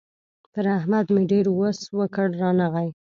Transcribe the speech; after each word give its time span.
پر 0.53 0.65
احمد 0.77 1.05
مې 1.13 1.23
ډېر 1.31 1.45
وس 1.59 1.79
وکړ؛ 1.99 2.27
رانغی. 2.41 2.89